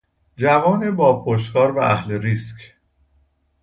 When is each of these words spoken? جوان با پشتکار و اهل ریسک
جوان 0.37 0.95
با 0.95 1.23
پشتکار 1.23 1.71
و 1.71 1.79
اهل 1.79 2.11
ریسک 2.11 2.57